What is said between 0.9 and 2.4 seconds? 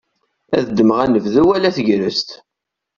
anebdu wala tagrest.